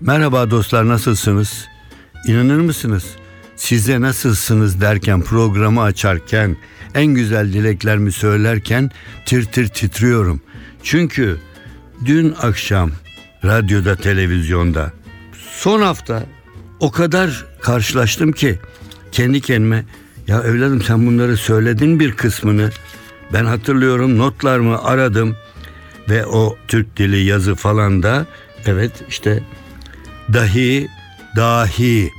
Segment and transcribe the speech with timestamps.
[0.00, 1.68] Merhaba dostlar nasılsınız?
[2.26, 3.04] İnanır mısınız?
[3.56, 6.56] Size nasılsınız derken programı açarken
[6.94, 8.90] en güzel dileklerimi söylerken
[9.26, 10.40] tir tir titriyorum.
[10.82, 11.38] Çünkü
[12.04, 12.90] dün akşam
[13.44, 14.92] radyoda televizyonda
[15.52, 16.22] son hafta
[16.80, 18.58] o kadar karşılaştım ki
[19.12, 19.84] kendi kendime
[20.28, 22.70] ya evladım sen bunları söyledin bir kısmını
[23.32, 25.36] ben hatırlıyorum notlarımı aradım
[26.08, 28.26] ve o Türk dili yazı falan da
[28.66, 29.42] evet işte
[30.32, 30.88] dahi
[31.36, 32.10] dahi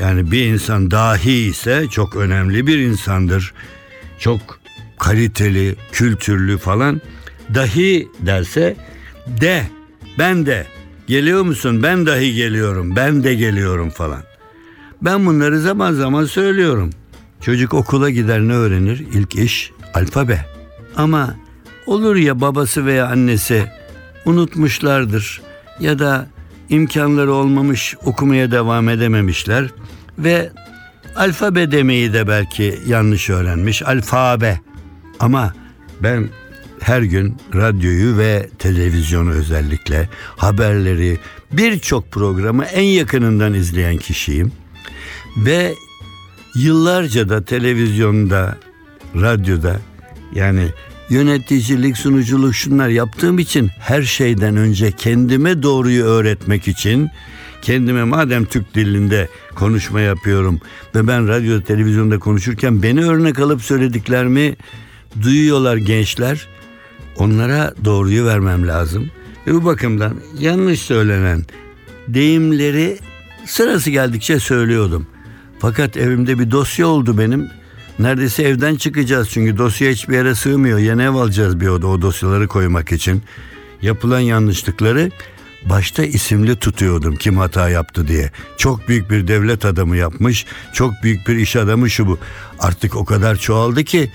[0.00, 3.54] yani bir insan dahi ise çok önemli bir insandır.
[4.18, 4.60] Çok
[4.98, 7.00] kaliteli, kültürlü falan.
[7.54, 8.76] Dahi derse
[9.26, 9.66] de
[10.18, 10.66] ben de
[11.06, 11.82] geliyor musun?
[11.82, 12.96] Ben dahi geliyorum.
[12.96, 14.22] Ben de geliyorum falan.
[15.02, 16.90] Ben bunları zaman zaman söylüyorum.
[17.40, 18.98] Çocuk okula gider ne öğrenir?
[18.98, 20.46] İlk iş alfabe.
[20.96, 21.36] Ama
[21.86, 23.66] olur ya babası veya annesi
[24.24, 25.42] unutmuşlardır
[25.80, 26.28] ya da
[26.70, 29.70] imkanları olmamış okumaya devam edememişler
[30.18, 30.50] ve
[31.16, 34.60] alfabe demeyi de belki yanlış öğrenmiş alfabe.
[35.20, 35.54] Ama
[36.02, 36.28] ben
[36.80, 41.18] her gün radyoyu ve televizyonu özellikle haberleri
[41.52, 44.52] birçok programı en yakınından izleyen kişiyim.
[45.36, 45.74] Ve
[46.54, 48.58] yıllarca da televizyonda
[49.16, 49.80] radyoda
[50.34, 50.68] yani
[51.10, 57.10] yöneticilik, sunuculuk şunlar yaptığım için her şeyden önce kendime doğruyu öğretmek için
[57.62, 60.60] kendime madem Türk dilinde konuşma yapıyorum
[60.94, 64.56] ve ben radyo televizyonda konuşurken beni örnek alıp söylediklerimi
[65.22, 66.46] duyuyorlar gençler.
[67.16, 69.10] Onlara doğruyu vermem lazım.
[69.46, 71.44] Ve bu bakımdan yanlış söylenen
[72.08, 72.98] deyimleri
[73.46, 75.06] sırası geldikçe söylüyordum.
[75.58, 77.59] Fakat evimde bir dosya oldu benim.
[78.00, 80.78] Neredeyse evden çıkacağız çünkü dosya hiçbir yere sığmıyor.
[80.78, 83.22] Yeni ev alacağız bir oda o dosyaları koymak için.
[83.82, 85.10] Yapılan yanlışlıkları
[85.70, 88.30] başta isimli tutuyordum kim hata yaptı diye.
[88.56, 92.18] Çok büyük bir devlet adamı yapmış, çok büyük bir iş adamı şu bu.
[92.58, 94.10] Artık o kadar çoğaldı ki.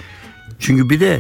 [0.59, 1.19] Çünkü bir de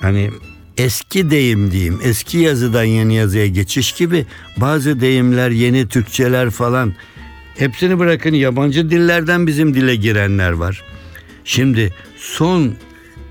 [0.00, 0.30] hani
[0.76, 4.26] eski deyim diyeyim, eski yazıdan yeni yazıya geçiş gibi
[4.56, 6.94] bazı deyimler, yeni Türkçeler falan
[7.58, 10.82] hepsini bırakın yabancı dillerden bizim dile girenler var.
[11.46, 12.74] Şimdi son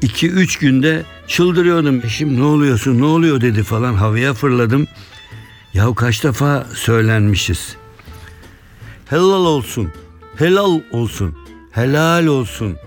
[0.01, 2.01] 2-3 günde çıldırıyordum.
[2.05, 4.87] Eşim ne oluyorsun ne oluyor dedi falan havaya fırladım.
[5.73, 7.75] Yahu kaç defa söylenmişiz.
[9.05, 9.91] Helal olsun,
[10.37, 11.35] helal olsun,
[11.71, 12.77] helal olsun.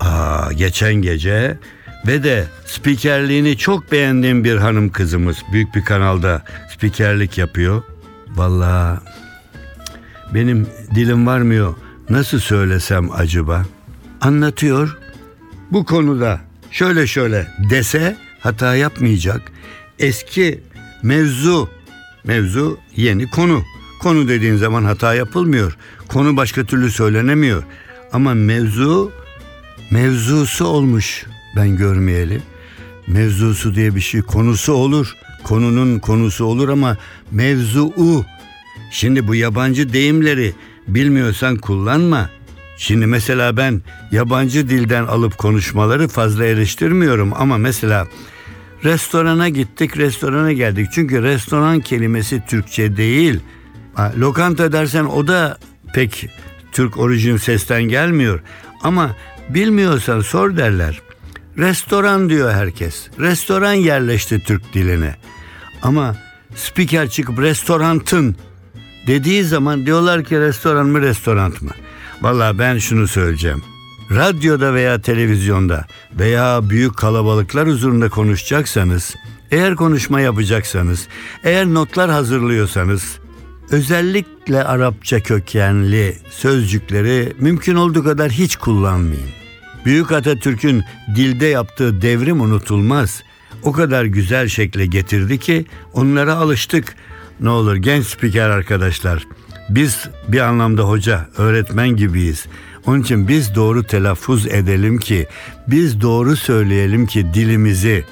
[0.00, 1.58] Aa, geçen gece
[2.06, 6.44] ve de spikerliğini çok beğendiğim bir hanım kızımız büyük bir kanalda
[6.74, 7.82] spikerlik yapıyor.
[8.28, 9.00] Vallahi
[10.34, 11.74] benim dilim varmıyor.
[12.10, 13.64] Nasıl söylesem acaba?
[14.20, 14.98] Anlatıyor.
[15.70, 19.52] Bu konuda şöyle şöyle dese hata yapmayacak.
[19.98, 20.60] Eski
[21.02, 21.68] mevzu
[22.24, 23.62] Mevzu yeni konu.
[24.00, 25.76] Konu dediğin zaman hata yapılmıyor.
[26.08, 27.62] Konu başka türlü söylenemiyor.
[28.12, 29.12] Ama mevzu
[29.90, 31.26] mevzusu olmuş
[31.56, 32.40] ben görmeyeli.
[33.06, 35.14] Mevzusu diye bir şey konusu olur.
[35.44, 36.96] Konunun konusu olur ama
[37.30, 38.24] mevzuu.
[38.90, 40.54] Şimdi bu yabancı deyimleri
[40.88, 42.30] bilmiyorsan kullanma.
[42.80, 43.82] Şimdi mesela ben
[44.12, 48.06] yabancı dilden alıp konuşmaları fazla eleştirmiyorum ama mesela
[48.84, 50.88] Restorana gittik, restorana geldik.
[50.92, 53.40] Çünkü restoran kelimesi Türkçe değil.
[54.18, 55.58] lokanta dersen o da
[55.94, 56.28] pek
[56.72, 58.40] Türk orijin sesten gelmiyor.
[58.82, 59.16] Ama
[59.48, 61.00] bilmiyorsan sor derler.
[61.58, 63.08] Restoran diyor herkes.
[63.18, 65.16] Restoran yerleşti Türk diline.
[65.82, 66.16] Ama
[66.54, 68.36] spiker çıkıp restorantın
[69.06, 71.70] dediği zaman diyorlar ki restoran mı restoran mı?
[72.22, 73.62] Valla ben şunu söyleyeceğim
[74.10, 75.86] radyoda veya televizyonda
[76.18, 79.16] veya büyük kalabalıklar huzurunda konuşacaksanız,
[79.50, 81.08] eğer konuşma yapacaksanız,
[81.44, 83.18] eğer notlar hazırlıyorsanız,
[83.70, 89.30] özellikle Arapça kökenli sözcükleri mümkün olduğu kadar hiç kullanmayın.
[89.84, 90.84] Büyük Atatürk'ün
[91.16, 93.22] dilde yaptığı devrim unutulmaz.
[93.62, 96.94] O kadar güzel şekle getirdi ki onlara alıştık.
[97.40, 99.26] Ne olur genç spiker arkadaşlar.
[99.70, 102.46] Biz bir anlamda hoca, öğretmen gibiyiz.
[102.86, 105.26] Onun için biz doğru telaffuz edelim ki,
[105.68, 108.04] biz doğru söyleyelim ki dilimizi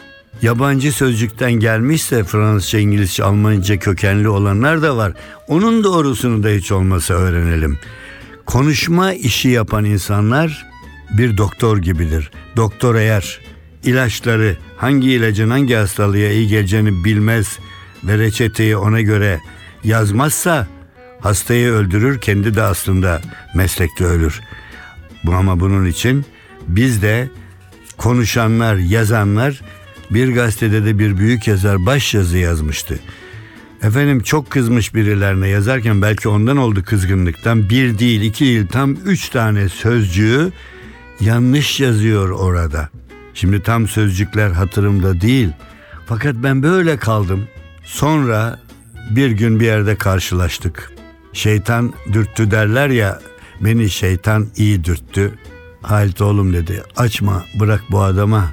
[0.42, 5.12] yabancı sözcükten gelmişse Fransızca, İngilizce, Almanca kökenli olanlar da var.
[5.48, 7.78] Onun doğrusunu da hiç olmasa öğrenelim.
[8.46, 10.66] Konuşma işi yapan insanlar
[11.10, 12.30] bir doktor gibidir.
[12.56, 13.40] Doktor eğer
[13.84, 17.58] ilaçları hangi ilacın hangi hastalığa iyi geleceğini bilmez
[18.04, 19.40] ve reçeteyi ona göre
[19.84, 20.66] yazmazsa
[21.20, 23.20] hastayı öldürür kendi de aslında
[23.54, 24.40] meslekte ölür.
[25.24, 26.24] Bu ama bunun için
[26.68, 27.28] biz de
[27.96, 29.60] konuşanlar, yazanlar
[30.10, 32.98] bir gazetede de bir büyük yazar baş yazı yazmıştı.
[33.82, 39.28] Efendim çok kızmış birilerine yazarken belki ondan oldu kızgınlıktan bir değil iki değil tam üç
[39.28, 40.52] tane sözcüğü
[41.20, 42.88] yanlış yazıyor orada.
[43.34, 45.48] Şimdi tam sözcükler hatırımda değil.
[46.06, 47.48] Fakat ben böyle kaldım.
[47.84, 48.58] Sonra
[49.10, 50.97] bir gün bir yerde karşılaştık.
[51.38, 53.20] Şeytan dürttü derler ya
[53.60, 55.34] beni şeytan iyi dürttü.
[55.82, 58.50] Halit oğlum dedi açma bırak bu adama.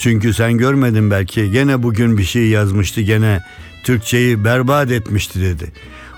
[0.00, 3.40] Çünkü sen görmedin belki gene bugün bir şey yazmıştı gene
[3.84, 5.72] Türkçeyi berbat etmişti dedi.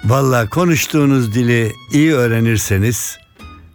[0.04, 3.18] Valla konuştuğunuz dili iyi öğrenirseniz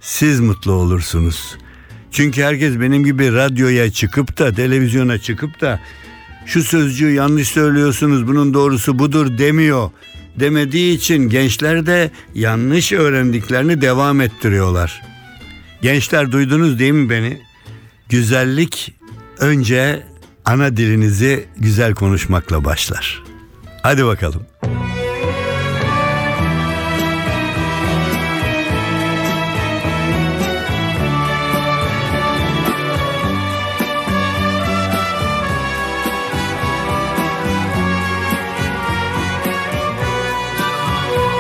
[0.01, 1.57] siz mutlu olursunuz.
[2.11, 5.79] Çünkü herkes benim gibi radyoya çıkıp da televizyona çıkıp da
[6.45, 9.89] şu sözcüğü yanlış söylüyorsunuz bunun doğrusu budur demiyor.
[10.39, 15.01] Demediği için gençler de yanlış öğrendiklerini devam ettiriyorlar.
[15.81, 17.41] Gençler duydunuz değil mi beni?
[18.09, 18.93] Güzellik
[19.39, 20.03] önce
[20.45, 23.23] ana dilinizi güzel konuşmakla başlar.
[23.83, 24.45] Hadi bakalım.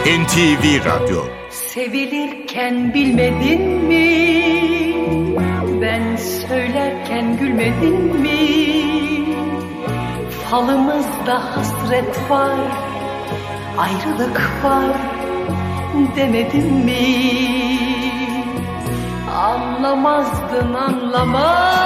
[0.05, 4.05] NTV Radyo Sevilirken bilmedin mi?
[5.81, 8.39] Ben söylerken gülmedin mi?
[10.49, 12.59] Falımızda hasret var,
[13.77, 14.97] ayrılık var
[16.15, 17.07] demedin mi?
[19.35, 21.85] Anlamazdın anlamazdın,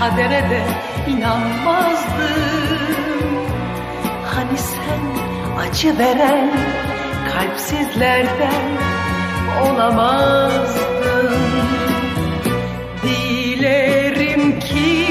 [0.00, 0.62] kadere de
[1.08, 2.48] inanmazdın.
[4.34, 5.17] Hani sen
[5.58, 6.50] acı veren
[7.32, 8.64] kalpsizlerden
[9.62, 11.34] olamazdın.
[13.02, 15.06] Dilerim ki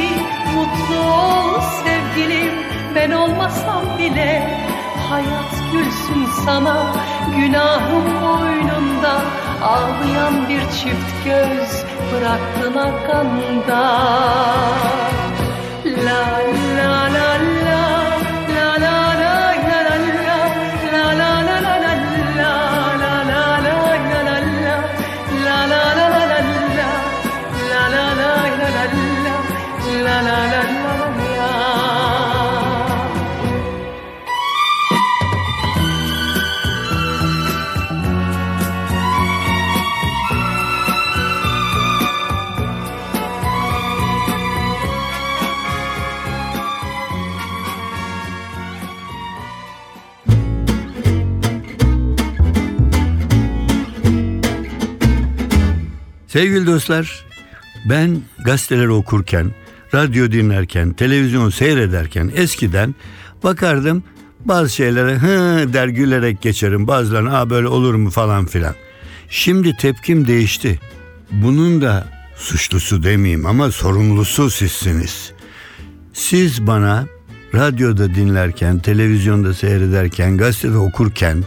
[0.55, 2.53] mutlu ol sevgilim
[2.95, 4.59] Ben olmasam bile
[5.09, 6.93] hayat gülsün sana.
[7.37, 9.21] Günahım boynunda
[9.61, 11.83] ağlayan bir çift göz
[12.13, 13.97] Bıraktın arkanda
[15.85, 16.27] La
[16.77, 17.26] la la la
[56.37, 57.25] Sevgili dostlar,
[57.85, 59.51] ben gazeteleri okurken,
[59.93, 62.95] radyo dinlerken, televizyon seyrederken eskiden
[63.43, 64.03] bakardım
[64.45, 66.87] bazı şeylere hı der gülerek geçerim.
[66.87, 68.75] Bazılarına Aa, böyle olur mu falan filan.
[69.29, 70.79] Şimdi tepkim değişti.
[71.31, 75.31] Bunun da suçlusu demeyeyim ama sorumlusu sizsiniz.
[76.13, 77.07] Siz bana
[77.53, 81.43] radyoda dinlerken, televizyonda seyrederken, gazetede okurken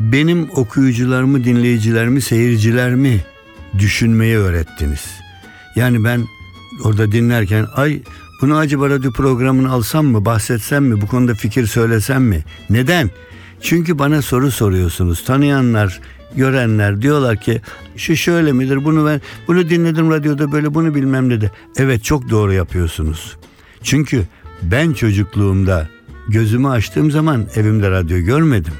[0.00, 3.20] benim okuyucularımı, dinleyicilerimi, seyircilerimi
[3.78, 5.06] düşünmeyi öğrettiniz.
[5.76, 6.24] Yani ben
[6.84, 8.02] orada dinlerken ay
[8.42, 12.44] bunu acaba radyo programını alsam mı, bahsetsem mi, bu konuda fikir söylesem mi?
[12.70, 13.10] Neden?
[13.60, 15.24] Çünkü bana soru soruyorsunuz.
[15.24, 16.00] Tanıyanlar,
[16.36, 17.60] görenler diyorlar ki
[17.96, 21.52] şu şöyle midir bunu ben bunu dinledim radyoda böyle bunu bilmem dedi.
[21.76, 23.36] Evet çok doğru yapıyorsunuz.
[23.82, 24.22] Çünkü
[24.62, 25.88] ben çocukluğumda
[26.28, 28.74] gözümü açtığım zaman evimde radyo görmedim.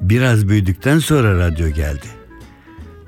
[0.00, 2.19] Biraz büyüdükten sonra radyo geldi.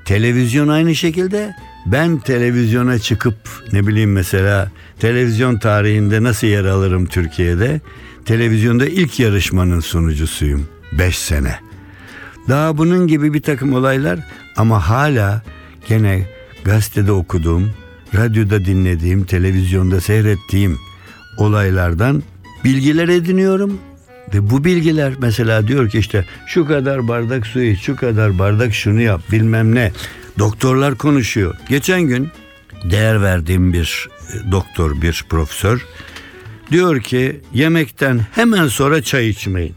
[0.05, 1.55] Televizyon aynı şekilde
[1.85, 3.35] ben televizyona çıkıp
[3.71, 7.81] ne bileyim mesela televizyon tarihinde nasıl yer alırım Türkiye'de?
[8.25, 11.55] Televizyonda ilk yarışmanın sunucusuyum 5 sene.
[12.49, 14.19] Daha bunun gibi bir takım olaylar
[14.57, 15.41] ama hala
[15.87, 16.29] gene
[16.63, 17.71] gazetede okuduğum,
[18.15, 20.79] radyoda dinlediğim, televizyonda seyrettiğim
[21.37, 22.23] olaylardan
[22.63, 23.79] bilgiler ediniyorum
[24.33, 28.73] ve bu bilgiler mesela diyor ki işte şu kadar bardak su iç, şu kadar bardak
[28.73, 29.91] şunu yap bilmem ne.
[30.39, 31.55] Doktorlar konuşuyor.
[31.69, 32.29] Geçen gün
[32.91, 35.85] değer verdiğim bir e, doktor, bir profesör
[36.71, 39.75] diyor ki yemekten hemen sonra çay içmeyin.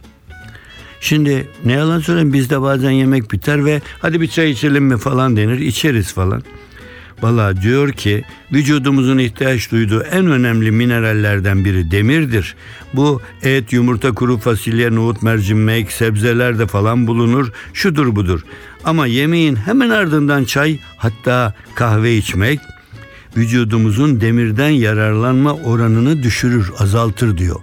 [1.00, 5.36] Şimdi ne yalan söyleyeyim bizde bazen yemek biter ve hadi bir çay içelim mi falan
[5.36, 6.42] denir içeriz falan.
[7.22, 12.54] Valla diyor ki vücudumuzun ihtiyaç duyduğu en önemli minerallerden biri demirdir.
[12.94, 17.52] Bu et, yumurta, kuru fasulye, nohut, mercimek, sebzelerde falan bulunur.
[17.72, 18.40] Şudur budur.
[18.84, 22.60] Ama yemeğin hemen ardından çay hatta kahve içmek
[23.36, 27.60] vücudumuzun demirden yararlanma oranını düşürür, azaltır diyor.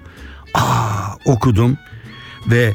[0.53, 1.77] Aa okudum.
[2.47, 2.73] Ve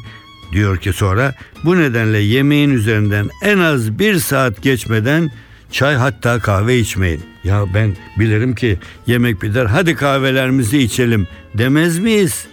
[0.51, 1.33] diyor ki sonra
[1.65, 5.31] bu nedenle yemeğin üzerinden en az bir saat geçmeden
[5.71, 7.21] çay hatta kahve içmeyin.
[7.43, 12.47] Ya ben bilirim ki yemek biter hadi kahvelerimizi içelim demez miyiz?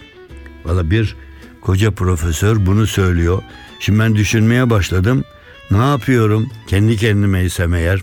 [0.65, 1.15] Valla bir
[1.61, 3.43] koca profesör bunu söylüyor.
[3.79, 5.23] Şimdi ben düşünmeye başladım.
[5.71, 6.49] Ne yapıyorum?
[6.67, 7.99] Kendi kendime isem eğer.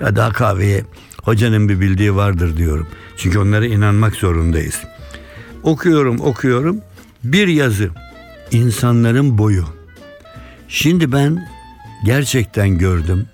[0.00, 0.84] Ya daha kahveye
[1.22, 2.86] hocanın bir bildiği vardır diyorum.
[3.16, 4.82] Çünkü onlara inanmak zorundayız.
[5.62, 6.80] Okuyorum okuyorum.
[7.24, 7.90] Bir yazı.
[8.50, 9.64] İnsanların boyu.
[10.68, 11.48] Şimdi ben
[12.04, 13.26] gerçekten gördüm.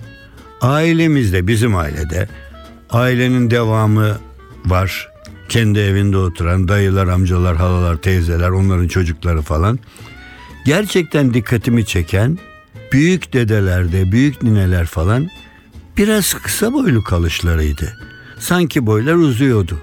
[0.61, 2.29] Ailemizde bizim ailede
[2.91, 4.19] ailenin devamı
[4.67, 5.09] var.
[5.49, 9.79] Kendi evinde oturan dayılar, amcalar, halalar, teyzeler, onların çocukları falan.
[10.65, 12.39] Gerçekten dikkatimi çeken
[12.93, 15.29] büyük dedelerde, büyük nineler falan
[15.97, 17.99] biraz kısa boylu kalışlarıydı.
[18.39, 19.79] Sanki boylar uzuyordu.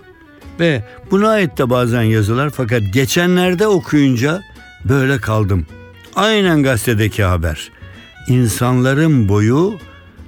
[0.59, 4.41] Ve buna ait de bazen yazılar fakat geçenlerde okuyunca
[4.85, 5.65] böyle kaldım.
[6.15, 7.71] Aynen gazetedeki haber.
[8.27, 9.79] İnsanların boyu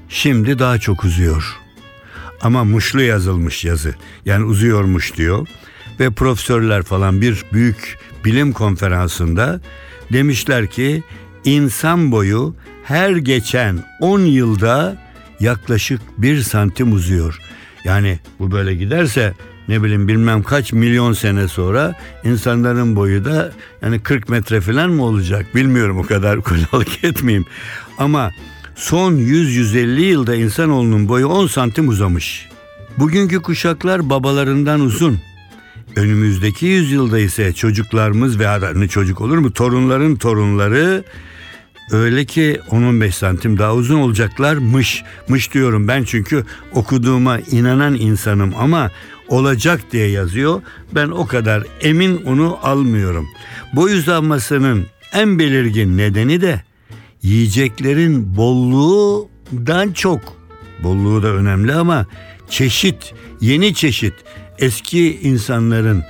[0.10, 1.58] şimdi daha çok uzuyor.
[2.42, 3.96] Ama muşlu yazılmış yazı.
[4.26, 5.48] Yani uzuyormuş diyor.
[6.00, 9.62] Ve profesörler falan bir büyük bilim konferansında
[10.14, 11.04] demişler ki
[11.44, 14.98] insan boyu her geçen 10 yılda
[15.40, 17.40] yaklaşık 1 santim uzuyor.
[17.84, 19.34] Yani bu böyle giderse
[19.68, 25.04] ne bileyim bilmem kaç milyon sene sonra insanların boyu da yani 40 metre falan mı
[25.04, 27.46] olacak bilmiyorum o kadar kolalık etmeyeyim.
[27.98, 28.32] Ama
[28.78, 32.50] son 100-150 yılda insanoğlunun boyu 10 santim uzamış.
[32.98, 35.20] Bugünkü kuşaklar babalarından uzun.
[35.96, 41.04] Önümüzdeki yüzyılda ise çocuklarımız ve hani çocuk olur mu torunların torunları
[41.92, 45.04] öyle ki 10-15 santim daha uzun olacaklarmış.
[45.28, 46.44] Mış diyorum ben çünkü
[46.74, 48.92] okuduğuma inanan insanım ama
[49.28, 50.62] olacak diye yazıyor.
[50.96, 53.28] Ben o kadar emin onu almıyorum.
[53.74, 56.67] Boy uzanmasının en belirgin nedeni de
[57.28, 60.22] yiyeceklerin bolluğundan çok.
[60.84, 62.06] Bolluğu da önemli ama
[62.50, 64.14] çeşit, yeni çeşit
[64.60, 66.04] eski insanların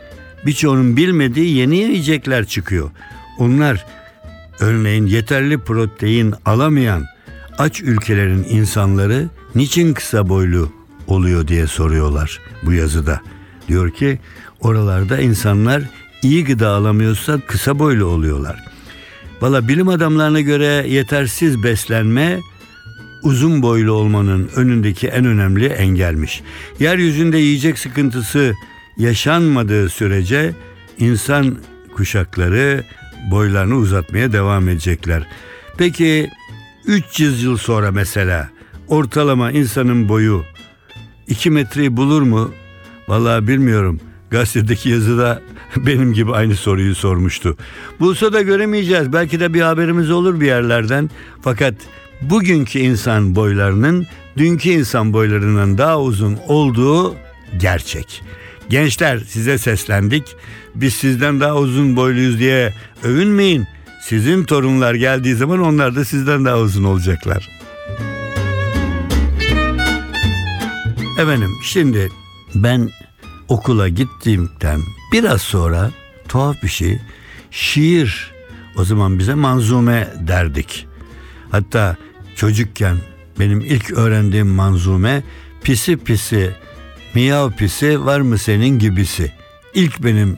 [0.45, 2.91] birçoğunun bilmediği yeni yiyecekler çıkıyor.
[3.37, 3.85] Onlar
[4.59, 7.05] örneğin yeterli protein alamayan
[7.57, 10.71] aç ülkelerin insanları niçin kısa boylu
[11.07, 13.21] oluyor diye soruyorlar bu yazıda.
[13.67, 14.19] Diyor ki
[14.59, 15.83] oralarda insanlar
[16.23, 18.66] iyi gıda alamıyorsa kısa boylu oluyorlar.
[19.41, 22.39] Valla bilim adamlarına göre yetersiz beslenme
[23.23, 26.41] uzun boylu olmanın önündeki en önemli engelmiş.
[26.79, 28.53] Yeryüzünde yiyecek sıkıntısı
[28.97, 30.53] yaşanmadığı sürece
[30.99, 31.57] insan
[31.95, 32.83] kuşakları
[33.31, 35.27] boylarını uzatmaya devam edecekler.
[35.77, 36.29] Peki
[36.85, 38.49] 300 yıl sonra mesela
[38.87, 40.43] ortalama insanın boyu
[41.27, 42.51] 2 metreyi bulur mu?
[43.07, 43.99] Vallahi bilmiyorum.
[44.31, 45.41] Gazetedeki yazıda
[45.77, 47.57] benim gibi aynı soruyu sormuştu.
[47.99, 49.13] Bulsa da göremeyeceğiz.
[49.13, 51.09] Belki de bir haberimiz olur bir yerlerden.
[51.41, 51.73] Fakat
[52.21, 54.07] bugünkü insan boylarının
[54.37, 57.15] dünkü insan boylarından daha uzun olduğu
[57.59, 58.23] gerçek.
[58.69, 60.35] Gençler size seslendik.
[60.75, 63.67] Biz sizden daha uzun boyluyuz diye övünmeyin.
[64.01, 67.49] Sizin torunlar geldiği zaman onlar da sizden daha uzun olacaklar.
[71.19, 72.09] Efendim şimdi
[72.55, 72.89] ben
[73.47, 74.81] okula gittiğimden
[75.13, 75.91] biraz sonra
[76.27, 76.99] tuhaf bir şey
[77.51, 78.31] şiir
[78.77, 80.87] o zaman bize manzume derdik.
[81.51, 81.95] Hatta
[82.35, 82.97] çocukken
[83.39, 85.23] benim ilk öğrendiğim manzume
[85.63, 86.51] pisi pisi
[87.15, 89.31] miyav pisi var mı senin gibisi.
[89.73, 90.37] İlk benim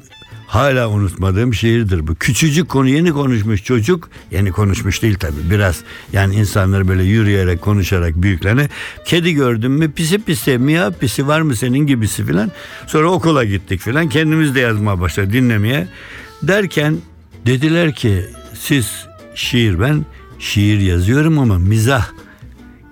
[0.49, 2.15] hala unutmadığım şiirdir bu.
[2.15, 4.09] Küçücük konu yeni konuşmuş çocuk.
[4.31, 5.81] Yeni konuşmuş değil tabii biraz.
[6.13, 8.69] Yani insanlar böyle yürüyerek konuşarak büyüklerine.
[9.05, 12.51] Kedi gördün mü pisi pisi miyav pisi var mı senin gibisi filan.
[12.87, 14.09] Sonra okula gittik filan.
[14.09, 15.87] Kendimiz de yazmaya başladık dinlemeye.
[16.43, 16.97] Derken
[17.45, 20.05] dediler ki siz şiir ben
[20.39, 22.09] şiir yazıyorum ama mizah,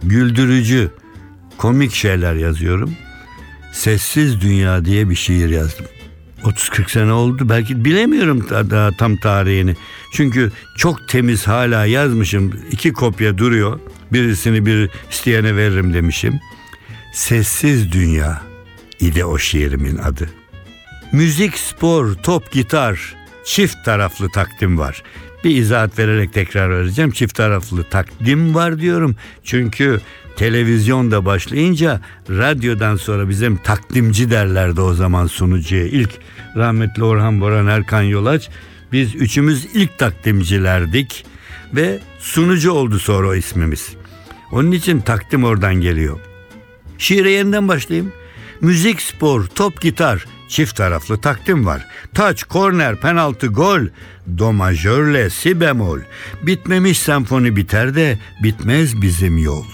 [0.03, 0.91] güldürücü,
[1.57, 2.93] komik şeyler yazıyorum.
[3.73, 5.85] Sessiz Dünya diye bir şiir yazdım.
[6.43, 9.75] 30-40 sene oldu belki bilemiyorum daha tam tarihini.
[10.13, 12.61] Çünkü çok temiz hala yazmışım.
[12.71, 13.79] İki kopya duruyor.
[14.13, 16.39] Birisini bir isteyene veririm demişim.
[17.13, 18.41] Sessiz Dünya
[18.99, 20.29] idi o şiirimin adı.
[21.11, 23.15] Müzik, spor, top, gitar
[23.45, 25.03] çift taraflı takdim var.
[25.43, 27.11] Bir izahat vererek tekrar vereceğim.
[27.11, 29.15] Çift taraflı takdim var diyorum.
[29.43, 30.01] Çünkü
[30.35, 35.85] televizyonda başlayınca radyodan sonra bizim takdimci derlerdi o zaman sunucuya.
[35.85, 36.11] İlk
[36.55, 38.49] rahmetli Orhan Boran Erkan Yolaç
[38.91, 41.25] biz üçümüz ilk takdimcilerdik
[41.73, 43.89] ve sunucu oldu sonra o ismimiz.
[44.51, 46.19] Onun için takdim oradan geliyor.
[46.97, 48.13] Şiire yeniden başlayayım.
[48.61, 51.85] Müzik, spor, top, gitar Çift taraflı takdim var.
[52.13, 53.81] Taç, korner, penaltı, gol.
[54.37, 55.99] Do majörle si bemol.
[56.43, 59.65] Bitmemiş senfoni biter de bitmez bizim yol.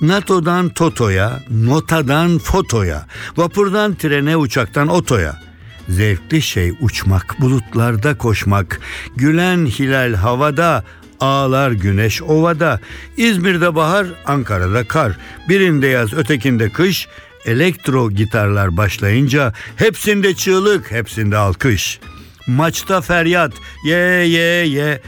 [0.00, 5.40] NATO'dan Toto'ya, notadan fotoya, vapurdan trene, uçaktan otoya.
[5.88, 8.80] Zevkli şey uçmak, bulutlarda koşmak,
[9.16, 10.84] gülen hilal havada,
[11.20, 12.80] ağlar güneş ovada.
[13.16, 15.18] İzmir'de bahar, Ankara'da kar.
[15.48, 17.08] Birinde yaz, ötekinde kış.
[17.46, 22.00] Elektro gitarlar başlayınca hepsinde çığlık, hepsinde alkış.
[22.46, 23.52] Maçta feryat,
[23.84, 25.00] ye ye ye.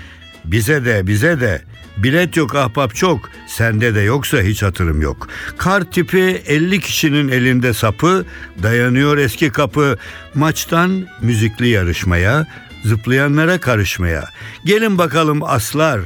[0.44, 1.62] Bize de, bize de.
[1.96, 5.28] Bilet yok ahbap çok, sende de yoksa hiç hatırım yok.
[5.58, 8.24] Kar tipi 50 kişinin elinde sapı,
[8.62, 9.98] dayanıyor eski kapı.
[10.34, 12.46] Maçtan müzikli yarışmaya,
[12.84, 14.24] zıplayanlara karışmaya.
[14.64, 16.00] Gelin bakalım aslar,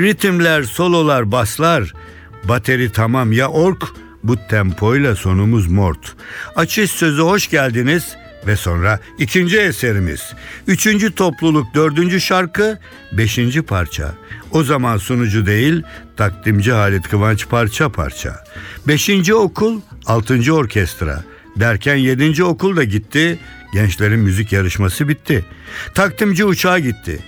[0.00, 1.92] ritimler, sololar, baslar.
[2.44, 3.82] Bateri tamam ya ork,
[4.22, 6.16] bu tempoyla sonumuz mort.
[6.56, 10.34] Açış sözü hoş geldiniz ve sonra ikinci eserimiz.
[10.66, 12.78] Üçüncü topluluk dördüncü şarkı,
[13.12, 14.14] beşinci parça.
[14.50, 15.82] O zaman sunucu değil,
[16.16, 18.44] takdimci Halit Kıvanç parça parça.
[18.88, 21.24] Beşinci okul, altıncı orkestra.
[21.56, 23.38] Derken yedinci okul da gitti,
[23.72, 25.44] gençlerin müzik yarışması bitti.
[25.94, 27.18] Takdimci uçağa gitti.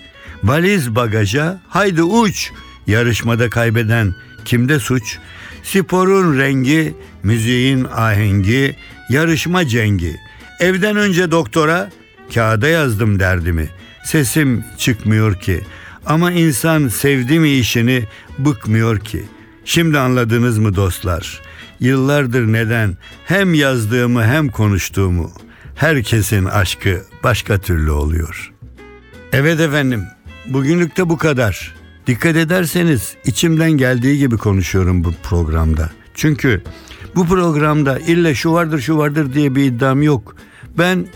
[0.45, 2.51] Valiz bagaja, haydi uç.
[2.87, 4.15] Yarışmada kaybeden
[4.45, 5.19] kimde suç?
[5.73, 8.77] Sporun rengi, müziğin ahengi,
[9.11, 10.17] yarışma cengi.
[10.61, 11.91] Evden önce doktora
[12.35, 13.69] kağıda yazdım derdimi.
[14.05, 15.61] Sesim çıkmıyor ki.
[16.07, 18.05] Ama insan sevdi mi işini
[18.39, 19.25] bıkmıyor ki.
[19.65, 21.41] Şimdi anladınız mı dostlar?
[21.81, 25.33] Yıllardır neden hem yazdığımı hem konuştuğumu.
[25.75, 28.53] Herkesin aşkı başka türlü oluyor.
[29.33, 30.05] Evet efendim.
[30.47, 31.78] Bugünlük de bu kadar.
[32.09, 35.91] Dikkat ederseniz içimden geldiği gibi konuşuyorum bu programda.
[36.15, 36.63] Çünkü
[37.15, 40.37] bu programda illa şu vardır şu vardır diye bir iddiam yok.
[40.79, 41.07] Ben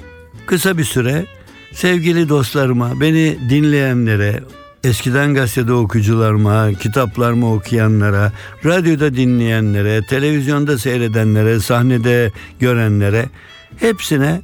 [0.47, 1.27] kısa bir süre
[1.73, 4.41] sevgili dostlarıma, beni dinleyenlere,
[4.85, 8.33] eskiden gazetede okuyucularıma, kitaplarımı okuyanlara,
[8.65, 13.29] radyoda dinleyenlere, televizyonda seyredenlere, sahnede görenlere
[13.77, 14.43] hepsine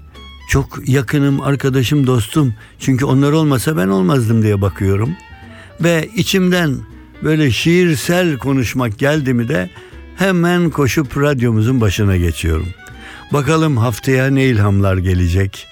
[0.51, 2.55] çok yakınım, arkadaşım, dostum.
[2.79, 5.11] Çünkü onlar olmasa ben olmazdım diye bakıyorum.
[5.81, 6.77] Ve içimden
[7.23, 9.71] böyle şiirsel konuşmak geldi mi de
[10.17, 12.69] hemen koşup radyomuzun başına geçiyorum.
[13.33, 15.67] Bakalım haftaya ne ilhamlar gelecek.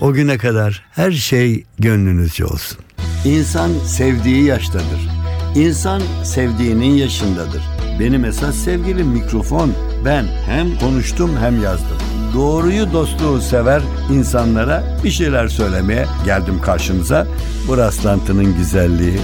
[0.00, 2.78] O güne kadar her şey gönlünüzce olsun.
[3.24, 5.08] İnsan sevdiği yaştadır.
[5.54, 7.62] İnsan sevdiğinin yaşındadır.
[8.00, 9.72] Benim esas sevgilim mikrofon.
[10.04, 11.98] Ben hem konuştum hem yazdım.
[12.34, 17.26] Doğruyu dostluğu sever insanlara bir şeyler söylemeye geldim karşınıza.
[17.68, 19.18] Bu rastlantının güzelliği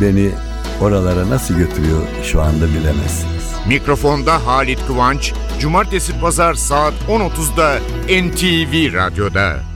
[0.00, 0.30] beni
[0.80, 3.50] oralara nasıl götürüyor şu anda bilemezsiniz.
[3.68, 9.69] Mikrofonda Halit Kıvanç, Cumartesi Pazar saat 10.30'da NTV Radyo'da.